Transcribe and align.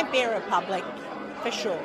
won't 0.00 0.12
be 0.12 0.20
a 0.20 0.34
republic, 0.34 0.84
for 1.42 1.50
sure. 1.52 1.80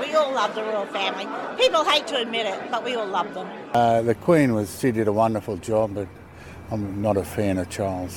We 0.00 0.14
all 0.14 0.32
love 0.32 0.54
the 0.54 0.62
royal 0.64 0.86
family. 0.88 1.26
People 1.58 1.84
hate 1.84 2.06
to 2.08 2.16
admit 2.16 2.46
it, 2.46 2.60
but 2.70 2.84
we 2.84 2.94
all 2.94 3.06
love 3.08 3.32
them. 3.34 3.48
Uh, 3.74 4.02
the 4.02 4.14
Queen 4.16 4.54
was, 4.54 4.78
she 4.80 4.90
did 4.92 5.08
a 5.08 5.12
wonderful 5.14 5.56
job, 5.58 5.94
but 5.94 6.08
I'm 6.70 7.02
not 7.02 7.16
a 7.18 7.26
fan 7.34 7.58
of 7.58 7.68
Charles. 7.70 8.16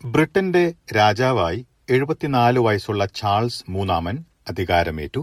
ബ്രിട്ടന്റെ 0.00 0.62
രാജാവായി 0.96 1.58
എഴുപത്തിനാല് 1.88 2.60
വയസ്സുള്ള 2.64 3.02
Charles 3.18 3.60
മൂന്നാമൻ 3.74 4.16
അധികാരമേറ്റു 4.50 5.22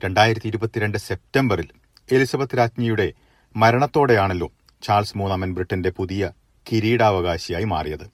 രണ്ടായിരത്തി 0.00 0.48
ഇരുപത്തിരണ്ട് 0.50 0.98
സെപ്റ്റംബറിൽ 1.06 1.68
Elizabeth 2.08 2.58
രാജ്ഞിയുടെ 2.60 3.06
മരണത്തോടെയാണല്ലോ 3.54 4.48
ചാൾസ് 4.82 5.16
മൂന്നാമൻ 5.20 5.52
ബ്രിട്ടന്റെ 5.58 5.92
പുതിയ 5.98 6.22
കിരീടാവകാശിയായി 6.66 7.68
മാറിയത് 7.74 8.06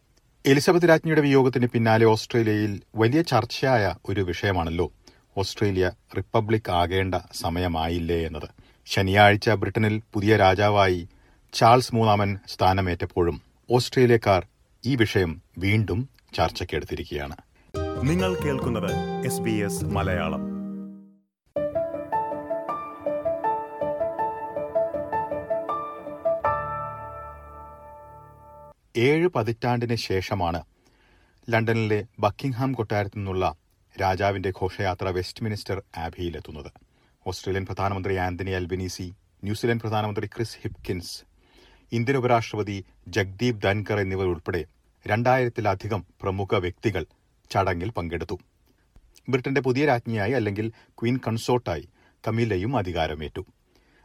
എലിസബത്ത് 0.47 0.89
രാജ്ഞിയുടെ 0.89 1.21
വിയോഗത്തിന് 1.21 1.67
പിന്നാലെ 1.67 2.07
ഓസ്ട്രേലിയയിൽ 2.07 2.83
വലിയ 2.97 3.23
ചർച്ചയായ 3.23 3.95
ഒരു 4.09 4.21
വിഷയമാണല്ലോ. 4.21 4.93
ഓസ്ട്രേലിയ 5.37 5.91
റിപ്പബ്ലിക് 6.17 6.71
ആകേണ്ട 6.71 7.15
സമയമായില്ലേ 7.35 8.27
എന്നത്. 8.27 8.49
ശനിയാഴ്ച 8.87 9.51
ബ്രിട്ടനിൽ 9.51 10.01
പുതിയ 10.13 10.37
രാജാവായി 10.37 11.09
ചാൾസ് 11.53 11.95
മൂന്നാമൻ 11.95 12.39
സ്ഥാനമേറ്റപ്പോഴും 12.49 13.43
ഓസ്ട്രേലിയക്കാർ 13.71 14.47
ഈ 14.87 14.97
വിഷയം 14.97 15.43
വീണ്ടും 15.59 16.09
ചർച്ചയ്ക്കെടുത്തിരിക്കുകയാണ് 16.35 17.37
നിങ്ങൾ 18.09 18.35
കേൾക്കുന്നത് 18.35 19.85
മലയാളം. 19.85 20.50
ഏഴ് 28.95 29.29
പതിറ്റാണ്ടിന് 29.29 29.97
ശേഷമാണ് 30.05 30.61
ലണ്ടനിലെ 31.49 31.99
ബക്കിംഗ്ഹാം 32.21 32.71
കൊട്ടാരത്തു 32.73 33.19
നിന്നുള്ള 33.19 33.45
രാജാവിന്റെ 33.95 34.51
ഘോഷയാത്ര 34.51 35.09
വെസ്റ്റ് 35.09 35.45
മിനിസ്റ്റർ 35.45 35.83
ആബിയിലെത്തുന്നത് 35.97 36.71
ഓസ്ട്രേലിയൻ 37.27 37.65
പ്രധാനമന്ത്രി 37.65 38.15
ആന്റണി 38.17 38.53
അൽബനീസി 38.53 39.07
ന്യൂസിലൻഡ് 39.43 39.81
പ്രധാനമന്ത്രി 39.81 40.27
ക്രിസ് 40.27 40.59
ഹിപ്കിൻസ് 40.63 41.15
ഇന്ത്യൻ 41.93 42.17
ഉപരാഷ്ട്രപതി 42.17 42.77
ജഗ്ദീപ് 43.09 43.63
ധൻകർ 43.63 43.99
എന്നിവർ 43.99 44.27
ഉൾപ്പെടെ 44.27 44.63
രണ്ടായിരത്തിലധികം 45.07 46.03
പ്രമുഖ 46.21 46.55
വ്യക്തികൾ 46.57 47.05
ചടങ്ങിൽ 47.51 47.91
പങ്കെടുത്തു. 47.91 48.37
ബ്രിട്ടന്റെ 49.29 49.61
പുതിയ 49.61 49.85
രാജ്ഞിയായി 49.87 50.33
അല്ലെങ്കിൽ 50.33 50.67
ക്വീൻ 50.99 51.17
കൺസോർട്ടായി 51.27 51.87
കമീലയും 52.25 52.73
അധികാരമേറ്റു. 52.77 53.43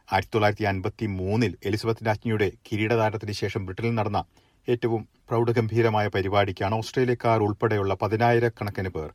ആയിരത്തി 0.08 0.32
തൊള്ളായിരത്തി 0.34 0.64
അൻപത്തി 0.64 1.06
മൂന്നിൽ 1.18 1.52
എലിസബത്ത് 1.68 2.06
രാജ്ഞിയുടെ 2.06 2.52
കിരീടധാരണത്തിന് 2.66 3.34
ശേഷം 3.42 3.62
ബ്രിട്ടനിൽ 3.66 3.94
നടന്ന 3.94 4.20
ഏറ്റവും 4.68 5.02
പ്രൗഢഗംഭീരമായ 5.28 6.06
പരിപാടിക്കാണ് 6.14 6.74
ഓസ്ട്രേലിയക്കാർ 6.74 7.38
ഉൾപ്പെടെയുള്ള 7.46 7.94
പതിനായിരക്കണക്കിന് 8.02 8.90
പേർ 8.96 9.10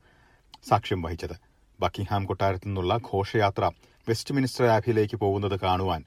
സാക്ഷ്യം 0.69 1.01
വഹിച്ചത്. 1.01 1.35
ബക്കിംഗ്ഹാം 1.79 2.23
കൊട്ടാരത്തു 2.29 2.67
നിന്നുള്ള 2.67 2.93
ഘോഷയാത്ര 3.09 3.63
വെസ്റ്റ് 4.07 4.35
മിനിസ്റ്റർ 4.35 4.65
ആബിയിലേക്ക് 4.75 5.17
പോകുന്നത് 5.23 5.57
കാണുവാൻ 5.65 6.01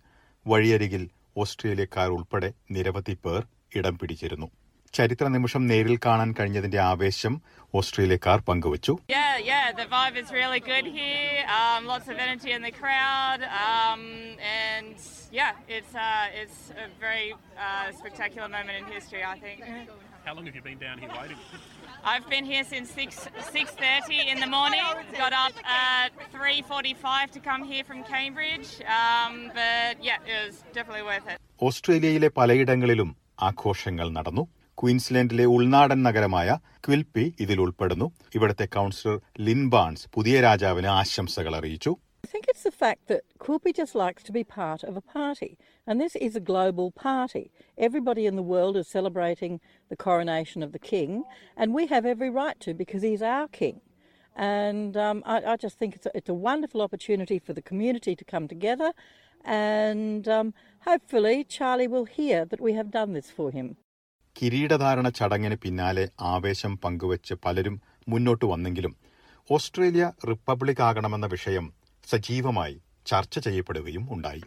വഴിയരികിൽ 0.47 1.05
ഓസ്ട്രേലിയക്കാർ 1.42 2.09
ഉൾപ്പെടെ 2.17 2.50
നിരവധി 2.75 3.15
പേർ 3.25 3.42
ഇടം 3.78 3.95
പിടിച്ചിരുന്നു. 4.00 4.48
ചരിത്ര 4.97 5.27
നിമിഷം 5.34 5.62
നേരിൽ 5.70 5.97
കാണാൻ 6.06 6.31
കഴിഞ്ഞതിന്റെ 6.39 6.81
ആവേശം 6.91 7.34
ഓസ്ട്രേലിയക്കാർ 7.78 8.39
പങ്കുവച്ചു 8.48 8.92
Yeah, 9.14 9.33
yeah, 9.53 9.64
the 9.81 9.87
vibe 9.95 10.17
is 10.23 10.28
really 10.41 10.61
good 10.70 10.87
here. 10.98 11.31
Um, 11.59 11.81
lots 11.92 12.06
of 12.12 12.17
energy 12.27 12.50
in 12.56 12.62
the 12.69 12.75
crowd, 12.81 13.41
um, 13.69 14.03
and 14.67 14.97
yeah, 15.39 15.53
it's 15.77 15.95
uh, 16.09 16.41
it's 16.41 16.59
a 16.84 16.89
very 17.05 17.27
uh, 17.67 17.87
spectacular 18.00 18.48
moment 18.48 18.77
in 18.81 18.84
history. 18.97 19.22
I 19.33 19.37
think. 19.45 19.59
How 20.27 20.34
long 20.37 20.45
have 20.48 20.56
you 20.59 20.65
been 20.69 20.78
down 20.78 20.98
here 21.03 21.12
waiting? 21.20 21.41
I've 22.05 22.27
been 22.34 22.47
here 22.53 22.65
since 22.65 22.87
six 23.00 23.11
six 23.56 23.67
thirty 23.84 24.20
in 24.33 24.39
the 24.39 24.50
morning. 24.59 24.87
Got 25.22 25.34
up 25.45 25.56
at 25.89 26.11
three 26.37 26.61
forty 26.72 26.95
five 27.06 27.27
to 27.37 27.41
come 27.41 27.65
here 27.65 27.84
from 27.91 28.00
Cambridge, 28.15 28.71
um, 29.00 29.34
but 29.60 29.94
yeah, 30.09 30.31
it 30.31 30.38
was 30.43 30.56
definitely 30.77 31.06
worth 31.12 31.27
it. 31.33 31.38
ഓസ്ട്രേലിയയിലെ 31.60 32.28
പലയിടങ്ങളിലും 32.38 33.10
ആഘോഷങ്ങൾ 33.49 34.06
നടന്നു 34.19 34.44
ക്വീൻസ്ലാൻഡിലെ 34.80 35.44
ഉൾനാടൻ 35.56 36.00
നഗരമായ 36.06 36.48
Quilpie 36.86 37.26
ഇതിൽ 37.44 37.58
ഉൾപ്പെടുന്നു 37.64 38.08
ഇവിടുത്തെ 38.36 38.66
councillor 38.76 39.18
Lin 39.48 39.62
Barnes 39.74 40.08
പുതിയ 40.16 40.40
രാജാവിന് 40.48 40.90
ആശംസകൾ 41.00 41.54
അറിയിച്ചു 41.60 41.94
I 42.24 42.26
think 42.26 42.46
it's 42.50 42.62
the 42.62 42.78
fact 42.82 43.02
that 43.08 43.22
Quilpie 43.38 43.74
just 43.80 43.94
likes 43.94 44.22
to 44.28 44.32
be 44.32 44.42
part 44.44 44.82
of 44.82 44.94
a 44.96 45.02
party, 45.16 45.50
and 45.86 46.00
this 46.02 46.14
is 46.16 46.34
a 46.34 46.40
global 46.40 46.90
party. 46.90 47.42
Everybody 47.78 48.24
in 48.30 48.36
the 48.36 48.42
world 48.42 48.76
is 48.80 48.88
celebrating 48.88 49.60
the 49.92 49.96
coronation 49.96 50.62
of 50.62 50.72
the 50.72 50.78
king, 50.78 51.10
and 51.56 51.74
we 51.78 51.84
have 51.92 52.06
every 52.06 52.30
right 52.30 52.58
to 52.60 52.72
because 52.72 53.02
he's 53.08 53.24
our 53.34 53.46
king. 53.48 53.76
And 54.36 54.96
um, 54.96 55.22
I, 55.26 55.36
I 55.52 55.56
just 55.56 55.78
think 55.78 55.94
it's 55.96 56.06
a, 56.06 56.12
it's 56.20 56.30
a 56.30 56.41
wonderful 56.50 56.80
opportunity 56.80 57.38
for 57.38 57.52
the 57.52 57.62
community 57.62 58.16
to 58.16 58.24
come 58.24 58.48
together, 58.48 58.91
and 59.44 60.26
um, 60.26 60.54
hopefully 60.91 61.44
Charlie 61.44 61.92
will 61.96 62.06
hear 62.06 62.44
that 62.46 62.60
we 62.60 62.72
have 62.72 62.91
done 62.91 63.12
this 63.12 63.30
for 63.30 63.50
him. 63.58 63.76
കിരീടധാരണ 64.41 65.09
ചടങ്ങിന് 65.09 65.55
പിന്നാലെ 65.55 66.09
ആവേശം 66.21 66.78
പങ്കുവച്ച് 66.84 67.34
പലരും 67.45 67.81
മുന്നോട്ട് 68.09 68.45
വന്നെങ്കിലും 68.45 68.97
Australia 69.50 70.12
republic 70.28 70.83
ആകണമെന്ന 70.83 71.27
വിഷയം 71.27 71.72
സജീവമായി 72.11 72.81
ചർച്ച 73.06 73.39
ചെയ്യപ്പെടുകയും 73.39 74.09
ഉണ്ടായി. 74.11 74.43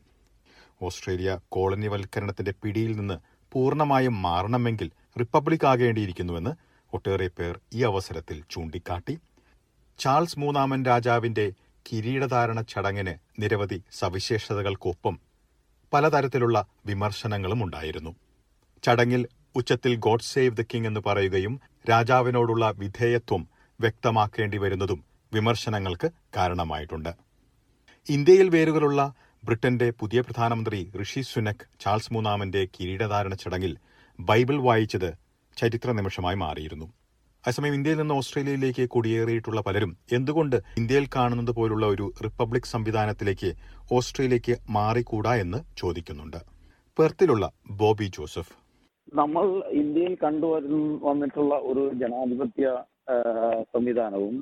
ഓസ്ട്രേലിയ 0.81 1.39
കോളനിവൽക്കരണത്തിന്റെ 1.49 2.53
പിടിയിൽ 2.63 2.95
നിന്ന് 2.95 3.19
പൂർണമായും 3.51 4.21
മാറണമെങ്കിൽ 4.21 4.91
റിപ്പബ്ലിക് 5.19 5.65
ആകേണ്ടിയിരിക്കുന്നുവെന്ന് 5.65 6.51
ഒട്ടേറെ 6.93 7.27
പേർ 7.27 7.59
ഈ 7.73 7.83
അവസരത്തിൽ 7.83 8.43
ചൂണ്ടിക്കാട്ടി. 8.49 9.19
ചാൾസ് 9.99 10.39
മൂന്നാമൻ 10.39 10.85
രാജാവിന്റെ 10.85 11.51
കിരീടധാരണ 11.91 12.61
ചടങ്ങിന് 12.61 13.41
നിരവധി 13.41 13.81
സവിശേഷതകൾക്കൊപ്പം 13.91 15.19
പലതരത്തിലുള്ള 15.93 16.65
വിമർശനങ്ങളും 16.85 17.63
ഉണ്ടായിരുന്നു. 17.63 18.15
ചടങ്ങിൽ 18.83 19.27
ഉച്ചത്തിൽ 19.57 19.95
ഗോഡ് 19.95 20.27
സേവ് 20.31 20.57
ദ 20.57 20.61
കിങ് 20.61 20.87
എന്ന് 20.87 21.01
പറയുകയും 21.05 21.53
രാജാവിനോടുള്ള 21.89 22.73
വിധേയത്വം 22.77 23.47
വ്യക്തമാക്കേണ്ടി 23.79 24.57
വരുന്നതും 24.57 24.99
വിമർശനങ്ങൾക്ക് 25.33 26.09
കാരണമായിട്ടുണ്ട്. 26.35 27.09
ഇന്ത്യയിൽ 28.09 28.49
വേരുകളുള്ള 28.49 29.13
ബ്രിട്ടന്റെ 29.43 29.93
പുതിയ 29.99 30.21
പ്രധാനമന്ത്രി 30.21 30.91
ഋഷി 31.01 31.21
സുനക് 31.21 31.65
ചാൾസ് 31.79 32.13
മൂന്നാമന്റെ 32.13 32.67
കിരീടധാരണ 32.75 33.33
ചടങ്ങിൽ 33.33 33.77
ബൈബിൾ 34.19 34.61
വായിച്ചത് 34.61 35.09
ചരിത്ര 35.57 35.91
നിമിഷമായി 35.91 36.35
മാറിയിരുന്നു. 36.35 36.85
അതേസമയം 37.43 37.73
ഇന്ത്യയിൽ 37.73 37.97
നിന്ന് 37.97 38.13
ഓസ്ട്രേലിയയിലേക്ക് 38.13 38.89
കുടിയേറിയിട്ടുള്ള 38.89 39.61
പലരും 39.61 39.97
എന്തുകൊണ്ട് 40.11 40.55
ഇന്ത്യയിൽ 40.77 41.09
കാണുന്നത് 41.15 41.51
പോലുള്ള 41.51 41.85
ഒരു 41.85 42.13
റിപ്പബ്ലിക് 42.23 42.71
സംവിധാനത്തിലേക്ക് 42.73 43.53
ഓസ്ട്രേലിയയ്ക്ക് 43.91 44.57
മാറിക്കൂടാ 44.69 45.35
എന്ന് 45.35 45.57
ചോദിക്കുന്നുണ്ട്. 45.77 46.37
പെർത്തിലുള്ള 46.97 47.51
ബോബി 47.71 48.11
ജോസഫ്. 48.17 48.66
നമ്മൾ 49.19 49.45
ഇന്ത്യയിൽ 49.81 50.13
കണ്ടുവരുന്ന 50.23 50.99
വന്നിട്ടുള്ള 51.07 51.55
ഒരു 51.69 51.83
ജനാധിപത്യ 52.01 52.67
സംവിധാനവും 53.73 54.35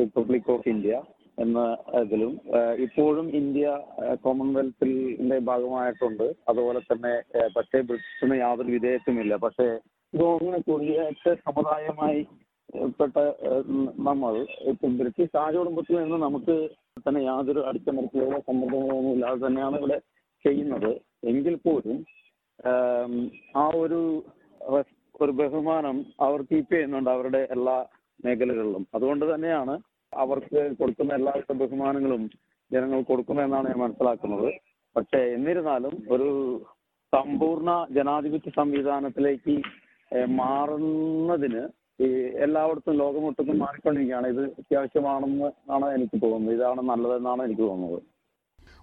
റിപ്പബ്ലിക് 0.00 0.50
ഓഫ് 0.54 0.68
ഇന്ത്യ 0.72 0.96
എന്ന 1.44 1.60
ഇതിലും 2.02 2.34
ഇപ്പോഴും 2.84 3.26
ഇന്ത്യ 3.40 3.66
കോമൺവെൽത്തിന്റെ 4.24 5.38
ഭാഗമായിട്ടുണ്ട്. 5.48 6.26
അതുപോലെ 6.50 6.80
തന്നെ 6.90 7.14
പക്ഷേ 7.56 7.80
ബ്രിട്ടീഷിന് 7.88 8.36
യാതൊരു 8.44 8.70
വിധേയത്വമില്ല. 8.76 9.34
പക്ഷേ 9.44 9.68
ഇതൊന്ന് 10.12 10.60
കുടിയേറ്റ 10.68 11.26
സമുദായമായി 11.46 12.20
പെട്ട 12.98 13.16
നമ്മൾ 14.08 14.34
ഇപ്പം 14.72 14.92
ബ്രിട്ടീഷ് 15.00 15.36
രാജകുടുംബത്തിൽ 15.40 15.98
നിന്ന് 16.02 16.18
നമുക്ക് 16.26 16.56
തന്നെ 17.06 17.20
യാതൊരു 17.30 17.60
അടിച്ചമർത്തലോ 17.70 18.38
സമ്മർദ്ദങ്ങളോ 18.48 18.96
ഒന്നും 19.00 19.12
ഇല്ലാതെ 19.16 19.40
തന്നെയാണ് 19.46 19.76
ഇവിടെ 19.82 19.98
ചെയ്യുന്നത്. 20.44 20.92
എങ്കിൽ 21.30 21.54
പോലും 21.66 21.98
ആം, 22.64 23.12
ഒരു 23.76 24.00
ഒരു 25.20 25.32
ബഹുമാനം 25.32 26.06
അവർ 26.20 26.42
കീപ്പ് 26.42 26.72
ചെയ്യുന്നുണ്ട് 26.72 27.10
അവരുടെ 27.10 27.48
എല്ലാ 27.50 27.86
മേഖലകളിലും. 28.24 28.86
അതുകൊണ്ട് 28.94 29.34
തന്നെയാണ് 29.34 29.74
അവർക്ക് 30.12 30.76
കൊടുക്കുന്ന 30.80 31.14
എല്ലാവിധ 31.14 31.52
ബഹുമാനങ്ങളും 31.52 32.30
ജനങ്ങൾ 32.72 33.02
കൊടുക്കുന്നതെന്നാണ് 33.02 33.68
ഞാൻ 33.68 33.78
മനസ്സിലാക്കുന്നത്. 33.78 34.50
പക്ഷേ 34.96 35.18
എന്നിരുന്നാലും 35.18 35.94
ഒരു 36.10 36.28
സമ്പൂർണ 37.12 37.86
ജനാധിപത്യ 37.90 38.50
സംവിധാനത്തിലേക്ക് 38.50 39.54
മാറുന്നതിന് 40.40 41.62
ഈ 42.00 42.08
എല്ലായിടത്തും 42.44 42.96
ലോകമൊട്ടുക്കും 42.96 43.58
മാറിക്കൊണ്ടിരിക്കുകയാണ്. 43.58 44.26
ഇത് 44.26 44.42
അത്യാവശ്യമാണെന്ന് 44.42 45.72
ആണ് 45.72 45.86
എനിക്ക് 45.96 46.22
തോന്നുന്നത്. 46.22 46.54
ഇതാണ് 46.56 46.82
നല്ലതെന്നാണ് 46.82 47.42
എനിക്ക് 47.42 47.62
തോന്നുന്നത്. 47.62 48.02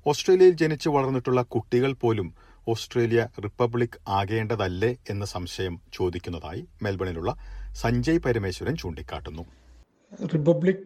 ഓസ്ട്രേലിയയിൽ 0.07 0.55
ജനിച്ചു 0.63 0.89
വളർന്നിട്ടുള്ള 0.89 1.41
കുട്ടികൾ 1.41 1.93
പോലും 1.93 2.29
ഓസ്ട്രേലിയ 2.67 3.21
റിപ്പബ്ലിക് 3.43 3.97
ആകേണ്ടതല്ലേ 4.07 4.89
എന്ന 5.09 5.25
സംശയം 5.25 5.75
ചോദിക്കുന്നതായി 5.93 6.61
മെൽബണിലുള്ള 6.83 7.31
സഞ്ജയ് 7.73 8.19
പരമേശ്വരൻ 8.25 8.75
ചൂണ്ടിക്കാട്ടുന്നു. 8.75 9.43
റിപ്പബ്ലിക് 10.33 10.85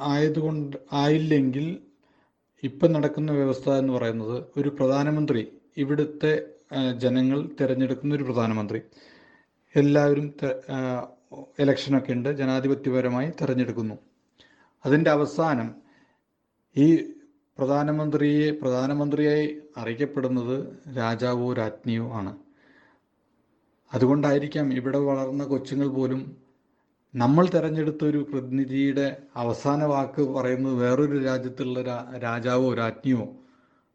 ആയതുകൊണ്ട് 0.00 0.76
ആയില്ലെങ്കിൽ 0.92 1.66
ഇപ്പം 2.62 2.92
നടക്കുന്ന 2.92 3.30
വ്യവസ്ഥ 3.32 3.68
എന്ന് 3.70 3.92
പറയുന്നത് 3.92 4.36
ഒരു 4.56 4.68
പ്രധാനമന്ത്രി 4.68 5.42
ഇവിടുത്തെ 5.76 6.32
ജനങ്ങൾ 6.96 7.38
തിരഞ്ഞെടുക്കുന്ന 7.60 8.14
ഒരു 8.14 8.22
പ്രധാനമന്ത്രി. 8.22 8.80
എല്ലാവരും 9.76 10.26
ഇലക്ഷനൊക്കെ 11.58 12.12
ഉണ്ട് 12.12 12.28
ജനാധിപത്യപരമായി 12.38 13.28
തിരഞ്ഞെടുക്കുന്നു. 13.40 13.96
അതിന്റെ 14.84 15.10
അവസാനം 15.10 15.68
ഈ 16.76 16.86
പ്രധാനമന്ത്രിയെ 17.62 18.50
പ്രധാനമന്ത്രിയായി 18.50 19.58
അറിയിക്കപ്പെടുന്നത് 19.76 20.56
രാജാവോ 20.96 21.52
രാജ്ഞിയോ 21.52 22.12
ആണ്. 22.12 22.36
അതുകൊണ്ടായിരിക്കാം 23.94 24.72
ഇവിടെ 24.72 24.98
വളർന്ന 24.98 25.44
കൊച്ചുങ്ങൾ 25.44 25.88
പോലും 25.88 26.36
നമ്മൾ 27.14 27.46
തിരഞ്ഞെടുത്ത 27.46 28.04
ഒരു 28.04 28.26
പ്രതിനിധിയുടെ 28.32 29.16
അവസാന 29.36 29.84
വാക്ക് 29.84 30.22
പറയുന്നത് 30.22 30.74
വേറൊരു 30.74 31.22
രാജ്യത്തുള്ള 31.24 31.82
രാജാവോ 32.22 32.74
രാജ്ഞിയോ 32.74 33.36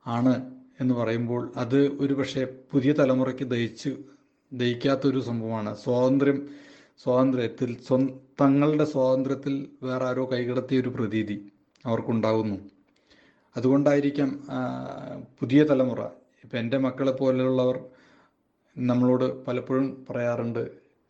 ആണ് 0.07 0.51
എന്ന് 0.81 0.93
പറയുമ്പോൾ 0.93 1.51
അത് 1.55 1.87
ഒരു 1.99 2.13
പക്ഷേ 2.13 2.47
പുതിയ 2.71 2.91
തലമുറയ്ക്ക് 2.93 3.43
ദഹിച്ച് 3.43 3.89
ദഹിക്കാത്തൊരു 4.53 5.19
സംഭവമാണ്. 5.19 5.75
സ്വാതന്ത്ര്യം 5.75 6.49
സ്വാതന്ത്ര്യത്തിൽ 7.03 7.77
സ്വ 7.87 7.97
തങ്ങളുടെ 8.41 8.85
സ്വാതന്ത്ര്യത്തിൽ 8.85 9.69
വേറെ 9.83 10.05
ആരോ 10.05 10.29
കൈകടത്തിയ 10.31 10.81
ഒരു 10.81 10.89
പ്രതീതി 10.89 11.51
അവർക്കുണ്ടാകുന്നു 11.85 12.76
അതുകൊണ്ടായിരിക്കാം 13.57 14.29
പുതിയ 15.39 15.61
തലമുറ 15.63 16.01
ഇപ്പം 16.43 16.59
എന്റെ 16.59 16.77
മക്കളെ 16.77 17.11
പോലെയുള്ളവർ 17.11 17.77
നമ്മളോട് 18.75 19.45
പലപ്പോഴും 19.45 19.87
പറയാറുണ്ട് 20.09 20.61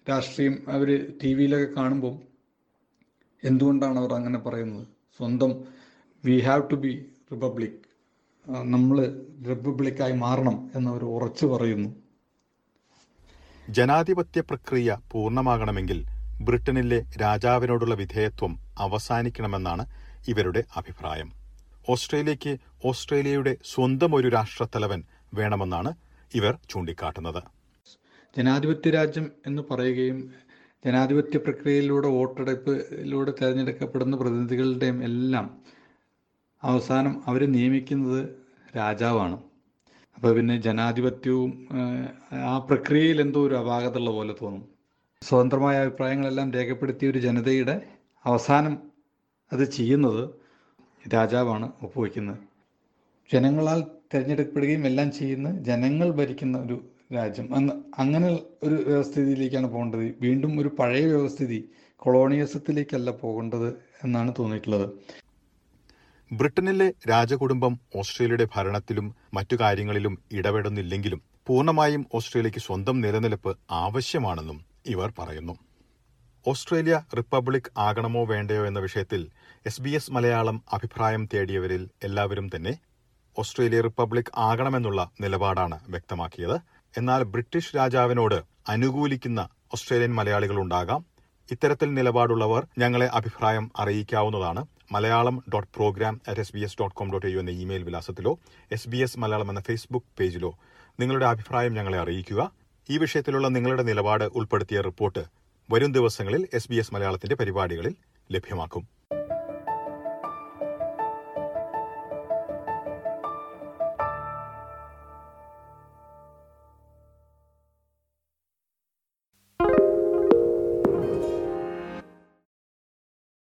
രാഷ്ട്രീയം 0.08 0.56
അവർ 0.76 0.90
ടി 1.24 1.34
വിയിലൊക്കെ 1.34 1.70
കാണുമ്പോൾ 1.74 2.14
എന്തുകൊണ്ടാണ് 3.44 3.98
അവർ 4.00 4.12
അങ്ങനെ 4.14 4.40
പറയുന്നത്? 4.40 4.86
സ്വന്തം 5.18 5.52
we 6.24 6.36
have 6.40 6.64
to 6.72 6.76
be 6.76 6.94
republic 7.32 7.80
നമ്മൾ 8.76 8.98
റിപ്പബ്ലിക്കായി 9.48 10.16
മാറണം 10.26 10.58
എന്നവർ 10.76 11.04
ഉറച്ചു 11.16 11.46
പറയുന്നു. 11.46 11.90
ജനാധിപത്യ 13.70 14.42
പ്രക്രിയ 14.42 14.90
പൂർണമാകണമെങ്കിൽ 15.12 16.00
ബ്രിട്ടനിലെ 16.48 17.00
രാജാവിനോടുള്ള 17.22 17.96
വിധേയത്വം 17.96 18.54
അവസാനിക്കണമെന്നാണ് 18.86 19.86
ഇവരുടെ 20.32 20.64
അഭിപ്രായം. 20.76 21.30
ഓസ്ട്രേലിയയ്ക്ക് 21.90 22.54
ഓസ്ട്രേലിയയുടെ 22.86 23.58
സ്വന്തം 23.64 24.16
ഒരു 24.16 24.28
രാഷ്ട്രത്തലവൻ 24.28 25.02
വേണമെന്നാണ് 25.34 25.92
ഇവർ 26.36 26.54
ചൂണ്ടിക്കാട്ടുന്നത്. 26.70 27.42
ജനാധിപത്യ 28.38 28.90
രാജ്യം 28.90 29.32
എന്ന് 29.46 29.62
പറയുകയും 29.72 30.18
ജനാധിപത്യ 30.86 31.38
പ്രക്രിയയിലൂടെ 31.38 32.08
വോട്ടെടുപ്പിലൂടെ 32.08 33.32
തിരഞ്ഞെടുക്കപ്പെടുന്ന 33.40 34.16
പ്രതിനിധികളുടെയും 34.18 35.04
എല്ലാം 35.04 35.46
അവസാനം 36.64 37.14
അവർ 37.28 37.42
നിയമിക്കുന്നത് 37.52 38.22
രാജാവാണ്. 38.78 39.38
അപ്പോൾ 40.18 40.32
പിന്നെ 40.38 40.56
ജനാധിപത്യവും 40.62 41.52
ആ 42.52 42.58
പ്രക്രിയയിൽ 42.70 43.22
എന്തോ 43.22 43.40
ഒരു 43.48 43.56
അപാകതയുള്ള 43.56 44.10
പോലെ 44.10 44.36
തോന്നും. 44.42 44.64
സ്വതന്ത്രമായ 45.22 45.76
അഭിപ്രായങ്ങളെല്ലാം 45.84 46.54
രേഖപ്പെടുത്തിയ 46.54 47.10
ഒരു 47.10 47.20
ജനതയുടെ 47.20 47.76
അവസാനം 48.26 48.76
അത് 49.52 49.64
ചെയ്യുന്നത് 49.78 50.24
രാജാവാണ് 51.14 51.72
ഒപ്പുവെക്കുന്നത്. 51.82 52.38
ജനങ്ങളാൽ 53.34 53.80
തിരഞ്ഞെടുക്കപ്പെടുകയും 54.14 54.86
എല്ലാം 54.86 55.12
ചെയ്യുന്ന 55.12 55.64
ജനങ്ങൾ 55.64 56.12
ഭരിക്കുന്ന 56.12 56.58
ഒരു 56.58 56.78
രാജ്യം. 57.16 57.56
അന്ന് 57.56 57.74
അങ്ങനെ 58.00 58.40
ഒരു 58.64 58.76
വ്യവസ്ഥിതിയിലേക്കാണ് 58.88 59.68
പോകേണ്ടത്. 59.68 60.16
വീണ്ടും 60.22 60.60
ഒരു 60.60 60.76
പഴയ 60.80 61.06
വ്യവസ്ഥിതി 61.06 61.70
കൊളോണിയസത്തിലേക്കല്ല 61.98 63.12
പോകേണ്ടത് 63.12 63.70
എന്നാണ് 64.04 64.34
തോന്നിയിട്ടുള്ളത്. 64.40 64.88
ബ്രിട്ടനിലെ 66.32 66.94
രാജകുടുംബം 67.10 67.80
ഓസ്ട്രേലിയയുടെ 67.96 68.48
ഭരണത്തിലും 68.56 69.16
മറ്റു 69.34 69.56
കാര്യങ്ങളിലും 69.56 70.20
ഇടപെടുന്നില്ലെങ്കിലും 70.32 71.22
പൂർണമായും 71.48 72.06
ഓസ്ട്രേലിയയ്ക്ക് 72.14 72.60
സ്വന്തം 72.60 73.02
നിലനിൽപ്പ് 73.02 73.58
ആവശ്യമാണെന്നും 73.72 74.66
ഇവർ 74.86 75.14
പറയുന്നു. 75.20 75.67
ഓസ്ട്രേലിയ 76.50 77.02
റിപ്പബ്ലിക് 77.18 77.72
ആകണമോ 77.78 78.26
വേണ്ടയോ 78.26 78.68
എന്ന 78.68 78.80
വിഷയത്തിൽ 78.80 79.22
എസ് 79.66 79.82
ബി 79.82 79.90
എസ് 79.90 80.12
മലയാളം 80.12 80.64
അഭിപ്രായം 80.74 81.30
തേടിയവരിൽ 81.34 81.90
എല്ലാവരും 82.04 82.50
തന്നെ 82.56 82.74
ഓസ്ട്രേലിയ 83.38 83.82
റിപ്പബ്ലിക് 83.82 84.32
ആകണമെന്നുള്ള 84.38 85.10
നിലപാടാണ് 85.22 85.80
വ്യക്തമാക്കിയത്. 85.90 86.56
എന്നാൽ 86.98 87.24
ബ്രിട്ടീഷ് 87.24 87.76
രാജാവിനോട് 87.76 88.38
അനുകൂലിക്കുന്ന 88.70 89.50
ഓസ്ട്രേലിയൻ 89.74 90.16
മലയാളികൾ 90.16 90.56
മലയാളികളുണ്ടാകാം 90.56 91.06
ഇത്തരത്തിൽ 91.52 91.94
നിലപാടുള്ളവർ 91.94 92.68
ഞങ്ങളെ 92.78 93.08
അഭിപ്രായം 93.20 93.72
അറിയിക്കാവുന്നതാണ്. 93.80 94.64
Malayalam 94.92 95.44
dot 95.54 95.72
program 95.76 96.22
at 96.28 96.40
S 96.40 96.54
B 96.56 96.60
S 96.60 96.78
dot 96.80 96.96
com 96.96 97.12
dot 97.12 97.28
U 97.28 97.40
എന്ന 97.40 97.52
ഇമെയിൽ 97.52 97.84
വിലാസത്തിലോ 97.84 98.34
എസ് 98.72 98.90
ബി 98.90 98.98
എസ് 98.98 99.20
മലയാളം 99.20 99.50
എന്ന 99.50 99.62
ഫേസ്ബുക്ക് 99.62 100.14
പേജിലോ 100.20 100.52
നിങ്ങളുടെ 101.00 101.26
അഭിപ്രായം 101.26 101.74
ഞങ്ങളെ 101.74 102.00
അറിയിക്കുക. 102.00 102.52
ഈ 102.90 102.98
വിഷയത്തിലുള്ള 102.98 103.48
നിങ്ങളുടെ 103.48 103.84
നിലപാട് 103.84 104.24
ഉൾപ്പെടുത്തിയ 104.24 104.82
റിപ്പോർട്ട് 104.82 105.24
വരും 105.70 105.92
ദിവസങ്ങളിൽ 105.92 106.48
എസ് 106.54 106.70
ബി 106.70 106.76
എസ് 106.76 106.94
മലയാളത്തിന്റെ 106.94 107.36
പരിപാടികളിൽ 107.36 107.96
ലഭ്യമാക്കും. 108.32 108.97